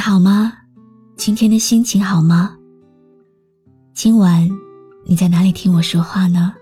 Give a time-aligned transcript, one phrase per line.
[0.00, 0.54] 好吗？
[1.16, 2.56] 今天的心情好吗？
[3.92, 4.48] 今晚
[5.04, 6.54] 你在哪里听我说话呢？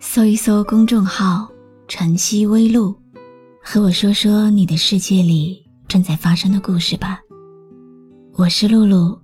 [0.00, 1.48] 搜一搜公众号
[1.86, 2.92] “晨曦微露”，
[3.62, 7.20] 和我说说你的世界里正在发生的故事吧。
[8.34, 9.16] 我是露露，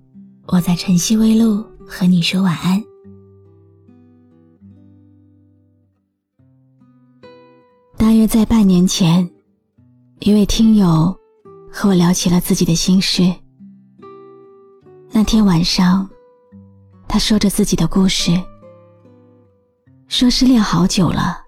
[0.46, 2.80] 我在晨曦微露和你说晚安。
[7.96, 9.28] 大约在半年前，
[10.20, 11.14] 一位听友
[11.70, 13.32] 和我聊起了自己的心事。
[15.10, 16.08] 那天晚上，
[17.06, 18.32] 他说着自己的故事，
[20.06, 21.38] 说失恋好久了，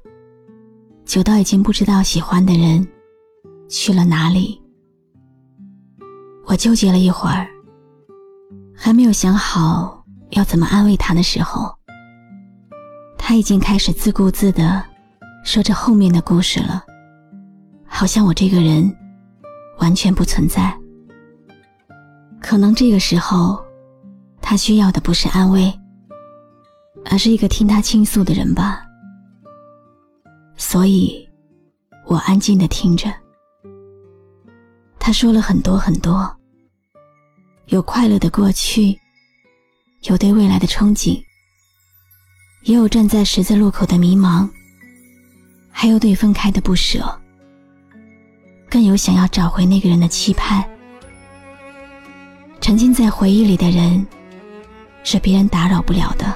[1.05, 2.87] 久到已经不知道喜欢的人
[3.69, 4.61] 去了哪里。
[6.47, 7.47] 我纠结了一会儿，
[8.75, 11.73] 还没有想好要怎么安慰他的时候，
[13.17, 14.85] 他已经开始自顾自的。
[15.43, 16.85] 说着后面的故事了，
[17.87, 18.95] 好像我这个人
[19.81, 20.75] 完全不存在。
[22.41, 23.63] 可能这个时候，
[24.41, 25.73] 他需要的不是安慰，
[27.05, 28.83] 而是一个听他倾诉的人吧。
[30.57, 31.29] 所以，
[32.07, 33.13] 我安静的听着。
[34.99, 36.31] 他说了很多很多，
[37.67, 38.99] 有快乐的过去，
[40.05, 41.23] 有对未来的憧憬，
[42.65, 44.49] 也有站在十字路口的迷茫。
[45.71, 47.20] 还有对分开的不舍，
[48.71, 50.65] 更有想要找回那个人的期盼。
[52.61, 54.07] 沉浸在回忆里的人，
[55.03, 56.33] 是别人打扰不了的。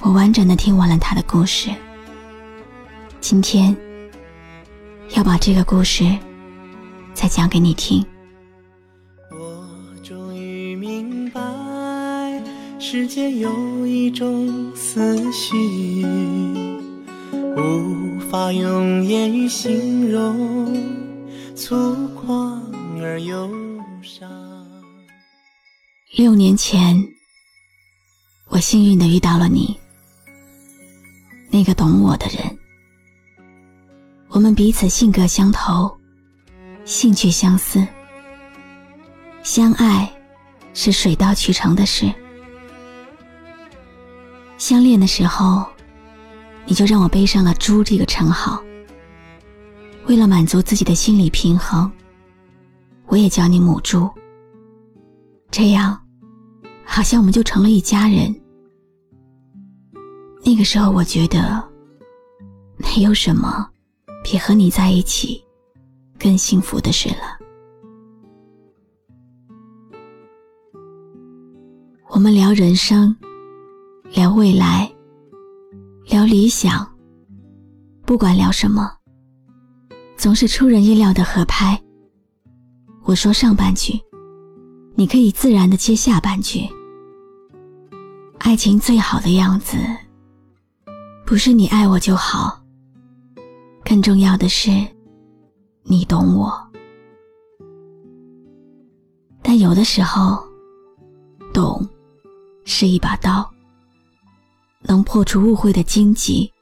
[0.00, 1.70] 我完整的听完了他的故事，
[3.20, 3.74] 今天
[5.14, 6.04] 要把这个故事
[7.14, 8.04] 再讲给你听。
[9.30, 9.66] 我
[10.02, 11.40] 终于明白，
[12.78, 16.04] 世间有一种思绪。
[17.56, 20.74] 无法用言语形容，
[21.54, 21.76] 粗
[22.16, 22.60] 犷
[23.00, 23.48] 而忧
[24.02, 24.28] 伤。
[26.16, 26.96] 六年前，
[28.48, 29.78] 我幸运的遇到了你，
[31.50, 32.58] 那个懂我的人。
[34.28, 35.96] 我们彼此性格相投，
[36.84, 37.86] 兴趣相似，
[39.42, 40.12] 相爱
[40.72, 42.12] 是水到渠成的事。
[44.58, 45.64] 相恋的时候。
[46.66, 48.62] 你就让我背上了“猪”这个称号。
[50.06, 51.90] 为了满足自己的心理平衡，
[53.06, 54.10] 我也叫你母猪。
[55.50, 55.98] 这样，
[56.84, 58.34] 好像我们就成了一家人。
[60.44, 61.62] 那个时候，我觉得，
[62.76, 63.66] 没有什么
[64.22, 65.42] 比和你在一起
[66.18, 67.38] 更幸福的事了。
[72.10, 73.16] 我们聊人生，
[74.12, 74.90] 聊未来。
[76.04, 76.86] 聊理想，
[78.04, 78.90] 不管聊什么，
[80.18, 81.80] 总是出人意料的合拍。
[83.04, 83.98] 我说上半句，
[84.96, 86.68] 你可以自然的接下半句。
[88.38, 89.78] 爱情最好的样子，
[91.24, 92.62] 不是你爱我就好，
[93.82, 94.70] 更重要的是，
[95.84, 96.52] 你懂我。
[99.42, 100.38] 但有的时候，
[101.54, 101.88] 懂，
[102.66, 103.53] 是一把刀。
[104.86, 106.52] 能破除误会的荆棘，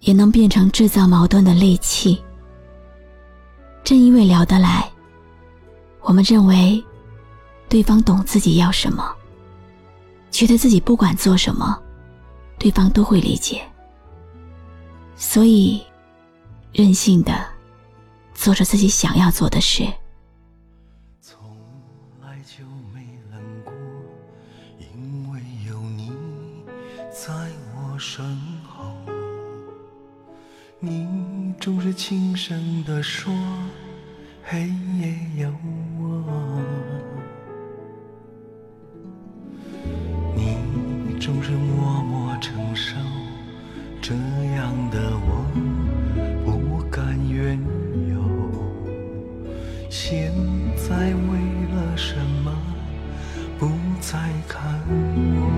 [0.00, 2.22] 也能变成制造矛盾的利器。
[3.84, 4.90] 正因为聊得来，
[6.00, 6.84] 我们认为
[7.68, 9.14] 对方懂自己要什么，
[10.30, 11.80] 觉得自己不管做什么，
[12.58, 13.62] 对方都会理解，
[15.16, 15.80] 所以
[16.72, 17.46] 任性的
[18.34, 19.86] 做着自己想要做的事。
[27.98, 28.24] 身
[28.64, 28.94] 后，
[30.78, 33.34] 你总是轻声地说
[34.44, 34.68] ：“黑
[35.00, 35.52] 夜有
[35.98, 36.24] 我。”
[40.36, 42.94] 你总是默默承受
[44.00, 45.44] 这样的我，
[46.44, 47.58] 不敢怨
[48.08, 48.16] 尤。
[49.90, 50.32] 现
[50.76, 51.38] 在为
[51.74, 52.56] 了什么
[53.58, 53.68] 不
[54.00, 55.57] 再看我？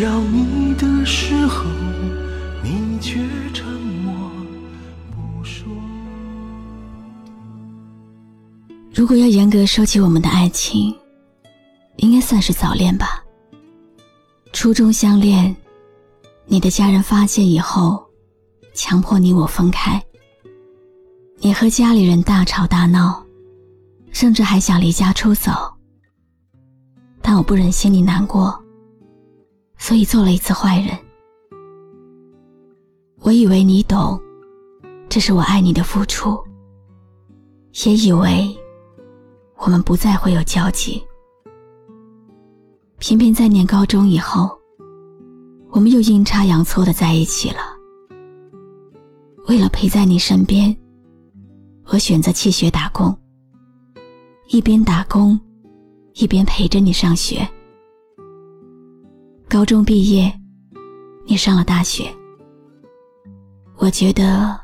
[0.00, 1.64] 要你的时候，
[2.62, 3.18] 你却
[3.54, 4.12] 沉默
[5.10, 5.66] 不说。
[8.92, 10.94] 如果要严格说起我们的爱情，
[11.96, 13.24] 应该算是早恋吧。
[14.52, 15.54] 初中相恋，
[16.44, 18.04] 你的家人发现以后，
[18.74, 20.02] 强迫你我分开。
[21.38, 23.24] 你和家里人大吵大闹，
[24.12, 25.52] 甚至还想离家出走。
[27.22, 28.62] 但我不忍心你难过，
[29.78, 30.96] 所以做了一次坏人。
[33.20, 34.20] 我以为你懂，
[35.08, 36.38] 这是我爱你的付出，
[37.84, 38.56] 也以为
[39.56, 41.02] 我们不再会有交集。
[42.98, 44.50] 偏偏在念高中以后，
[45.70, 47.58] 我们又阴差阳错的在一起了。
[49.48, 50.76] 为了陪在你身边，
[51.86, 53.16] 我选择弃学打工，
[54.48, 55.38] 一边打工，
[56.14, 57.46] 一边陪着你上学。
[59.56, 60.30] 高中毕业，
[61.24, 62.14] 你上了大学，
[63.78, 64.54] 我觉得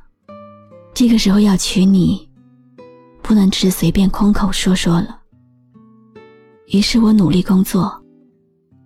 [0.93, 2.29] 这个时候要娶你，
[3.23, 5.19] 不能只是随便空口说说了。
[6.67, 7.91] 于是我努力工作。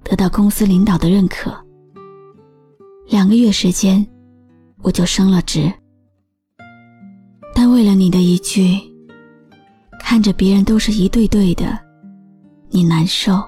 [0.05, 1.53] 得到公司领导的认可，
[3.09, 4.07] 两个月时间，
[4.83, 5.69] 我就升了职。
[7.53, 8.79] 但为了你的一句
[9.99, 11.77] “看着别人都是一对对的，
[12.71, 13.43] 你难受，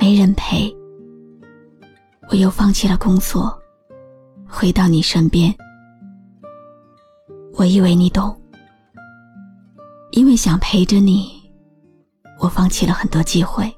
[0.00, 0.74] 没人陪”，
[2.30, 3.58] 我又放弃了工作，
[4.46, 5.54] 回到你身边。
[7.54, 8.38] 我以为你懂，
[10.12, 11.30] 因为想陪着你，
[12.38, 13.72] 我放弃了很多机会。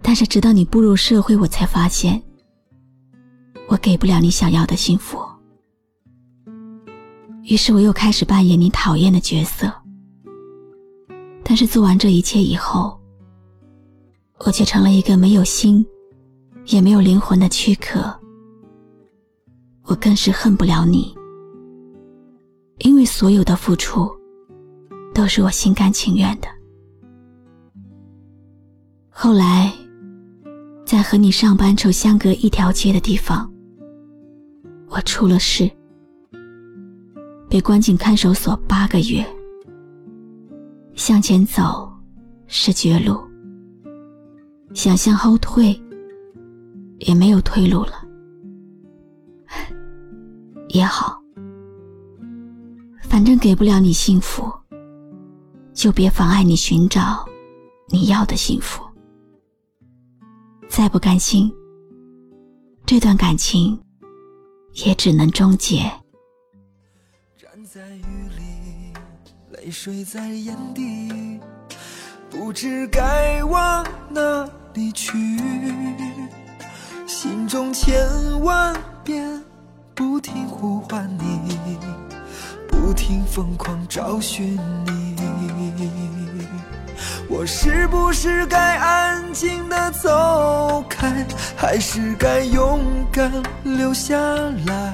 [0.00, 2.22] 但是直到你步入社会，我才发现，
[3.68, 5.18] 我给不了你想要的幸福。
[7.42, 9.72] 于是我又开始扮演你讨厌的角色。
[11.42, 12.98] 但是做完这一切以后，
[14.38, 15.84] 我却成了一个没有心，
[16.66, 18.14] 也没有灵魂的躯壳。
[19.84, 21.14] 我更是恨不了你，
[22.78, 24.10] 因为所有的付出，
[25.14, 26.48] 都是我心甘情愿的。
[29.10, 29.72] 后来。
[30.86, 33.52] 在和你上班处相隔一条街的地方，
[34.88, 35.68] 我出了事，
[37.50, 39.26] 被关进看守所八个月。
[40.94, 41.92] 向前走
[42.46, 43.20] 是绝路，
[44.74, 45.74] 想向后退
[46.98, 48.02] 也没有退路了。
[50.68, 51.20] 也好，
[53.02, 54.52] 反正给不了你幸福，
[55.72, 57.24] 就别妨碍你寻找
[57.88, 58.84] 你要的幸福。
[60.68, 61.50] 再不甘心，
[62.84, 63.80] 这段感情
[64.84, 65.78] 也只能终结。
[67.38, 68.92] 站在雨里，
[69.52, 71.40] 泪水在眼底，
[72.28, 75.16] 不知该往哪里去。
[77.56, 79.42] 心中千万遍
[79.94, 81.58] 不停呼唤你，
[82.68, 85.16] 不停疯狂找寻你。
[87.30, 91.26] 我是不是该安静的走开，
[91.56, 92.78] 还是该勇
[93.10, 93.32] 敢
[93.64, 94.18] 留下
[94.66, 94.92] 来？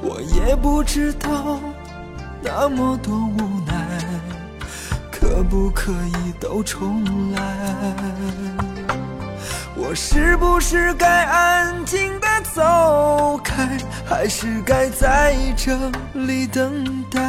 [0.00, 1.58] 我也不知道，
[2.40, 3.98] 那么多无奈，
[5.10, 8.85] 可不可以都重来？
[9.78, 15.76] 我是不是该安静的走开，还是该在这
[16.14, 17.20] 里等待？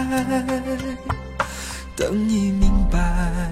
[1.95, 3.51] 等你明白，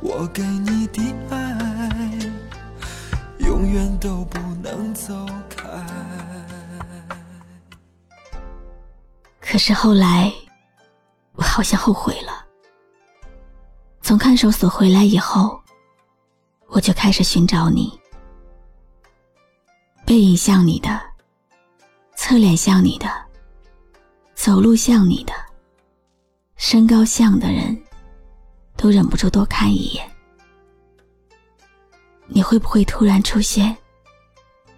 [0.00, 2.18] 我给你的爱，
[3.38, 5.66] 永远都不能走开。
[9.40, 10.32] 可是后来，
[11.32, 12.46] 我好像后悔了。
[14.00, 15.60] 从看守所回来以后，
[16.68, 17.98] 我就开始寻找你，
[20.08, 20.98] 背影像你的，
[22.16, 23.06] 侧脸像你的，
[24.34, 25.34] 走路像你的。
[26.56, 27.78] 身高像的人，
[28.74, 30.10] 都忍不住多看一眼。
[32.26, 33.76] 你会不会突然出现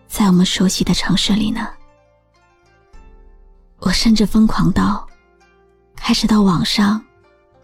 [0.08, 1.68] 在我们熟悉的城市里呢？
[3.78, 5.08] 我甚至疯狂到
[5.94, 7.00] 开始到网上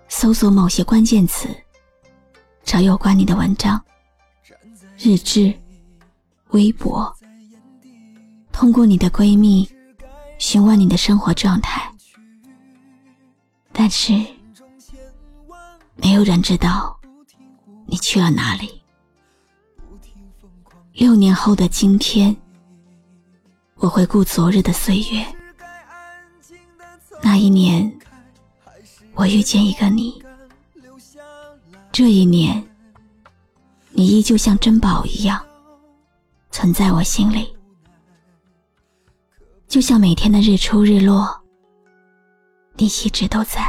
[0.07, 1.49] 搜索某些关键词，
[2.63, 3.85] 找有关你的文章、
[4.97, 5.53] 日志、
[6.51, 7.13] 微博，
[8.59, 9.69] 通过你的闺蜜
[10.39, 11.93] 询问你的生活状态。
[13.71, 14.15] 但是，
[15.97, 16.99] 没有人知道
[17.85, 18.81] 你去了哪里。
[20.95, 22.35] 六年后的今天，
[23.75, 25.27] 我回顾昨日的岁月。
[27.23, 27.95] 那一年，
[29.13, 30.19] 我遇见一个你；
[31.93, 32.67] 这一年，
[33.91, 35.39] 你依旧像珍宝一样
[36.51, 37.55] 存在我心里，
[39.69, 41.29] 就像每天的日出日落
[42.77, 43.61] 你一直都在。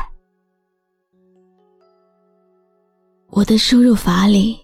[3.29, 4.57] 我的输入法里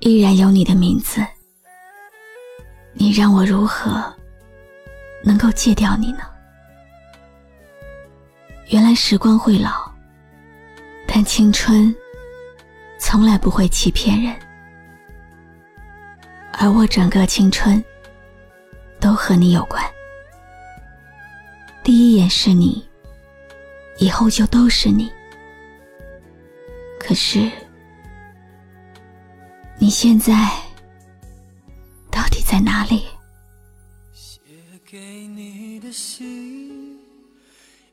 [0.00, 1.24] 依然有你的名字
[2.92, 4.12] 你让我如何
[5.22, 6.20] 能够戒掉你呢？
[8.68, 9.70] 原来时光会老
[11.06, 11.94] 但青春
[12.98, 14.34] 从来不会欺骗人
[16.52, 17.82] 而我整个青春
[18.98, 19.82] 都和你有关。
[21.86, 22.84] 第一眼是你，
[23.98, 25.08] 以后就都是你。
[26.98, 27.48] 可是，
[29.78, 30.50] 你现在
[32.10, 33.04] 到底在哪里？
[34.12, 34.40] 写
[34.84, 36.98] 给你的信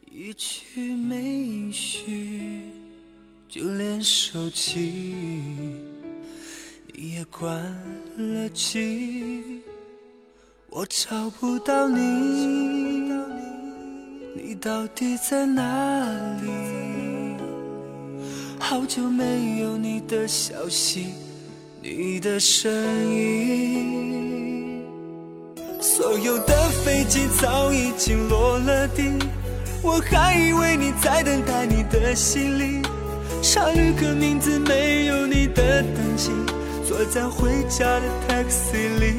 [0.09, 2.71] 一句没续，
[3.47, 5.35] 就连手机
[6.91, 7.63] 你也关
[8.17, 9.61] 了机，
[10.71, 13.52] 我找不到你，你
[14.63, 15.61] 到底在哪
[16.41, 16.47] 里？
[18.57, 21.07] 好久没有你的消息，
[21.81, 22.71] 你的声
[23.13, 24.81] 音。
[25.81, 29.11] 所有的飞机早已经落了地，
[29.81, 32.81] 我还以为你在等待你的行李。
[33.41, 36.31] 查旅客名字没有你的登记，
[36.87, 39.17] 坐在回家的 taxi 里，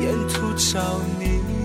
[0.00, 1.55] 沿途找你。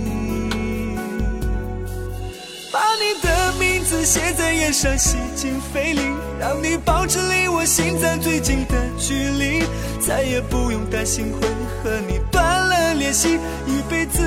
[4.04, 6.02] 写在烟上，吸进肺里，
[6.40, 9.64] 让你保持离我心脏最近的距离，
[10.00, 11.48] 再也不用担心会
[11.84, 14.22] 和你断了联系，一辈子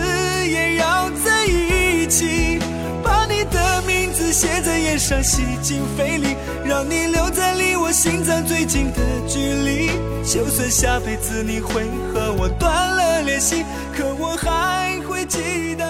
[0.47, 2.59] 也要在一起。
[3.02, 9.90] 把你的名字写在烟上，吸进肺里，让你留在离我心脏最近的距离，
[10.25, 13.64] 就算下辈子你会和我断了联系，
[13.95, 15.85] 可我还会记得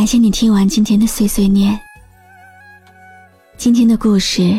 [0.00, 1.78] 感谢你听完今天的碎碎念。
[3.58, 4.58] 今天的故事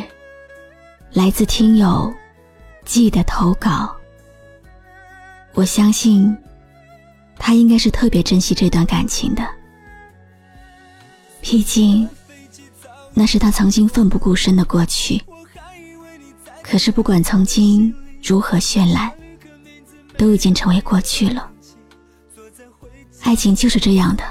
[1.14, 2.14] 来自听友
[2.86, 3.92] 记的投稿。
[5.54, 6.38] 我相信
[7.40, 9.44] 他应该是特别珍惜这段感情的，
[11.42, 12.08] 毕竟
[13.16, 15.20] 那是他曾经奋不顾身的过去。
[16.62, 19.12] 可是不管曾经如何绚烂，
[20.16, 21.50] 都已经成为过去了。
[23.24, 24.24] 爱情就是这样的。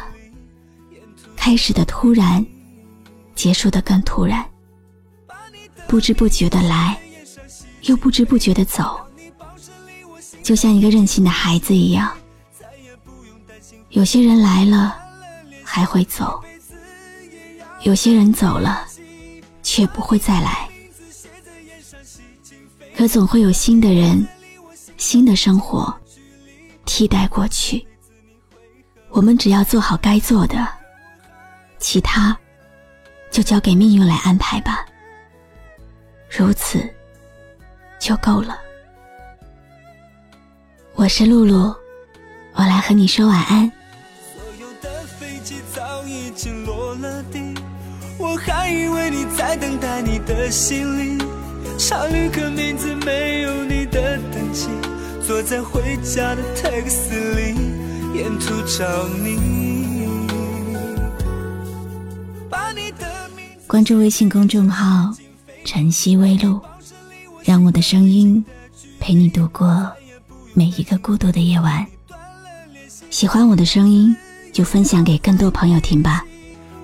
[1.41, 2.45] 开始的突然，
[3.35, 4.47] 结束的更突然，
[5.89, 7.01] 不知不觉的来，
[7.85, 9.01] 又不知不觉的走，
[10.43, 12.15] 就像一个任性的孩子一样。
[13.89, 14.95] 有些人来了
[15.65, 16.39] 还会走，
[17.85, 18.87] 有些人走了
[19.63, 20.69] 却不会再来。
[22.95, 24.29] 可总会有新的人、
[24.99, 25.93] 新的生活
[26.85, 27.83] 替代过去。
[29.09, 30.80] 我们只要做好该做的。
[31.81, 32.37] 其他，
[33.31, 34.85] 就交给命运来安排吧。
[36.29, 36.79] 如此，
[37.99, 38.59] 就够了。
[40.95, 41.75] 我是露露，
[42.53, 43.73] 我来和你说晚安。
[44.35, 47.55] 所有的飞机早已经落了地，
[48.19, 51.25] 我还以为你在等待你的行李。
[51.79, 54.69] 查旅客名字没有你的登记，
[55.27, 57.55] 坐在回家的 taxi 里，
[58.15, 59.60] 沿途找你。
[63.71, 65.15] 关注微信公众号
[65.65, 66.61] “晨曦微露”，
[67.45, 68.45] 让我的声音
[68.99, 69.89] 陪你度过
[70.55, 71.87] 每一个孤独的夜晚。
[73.11, 74.13] 喜欢我的声音，
[74.53, 76.25] 就分享给更多朋友听吧。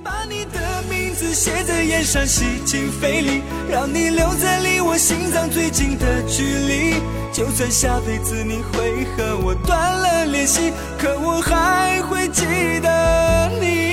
[0.05, 7.03] 把你的名字写在烟上，吸进肺里，让你留在离我心脏最近的距离。
[7.33, 12.45] 就算下辈子你会和我断了联系，可我还会记
[12.81, 13.86] 得你。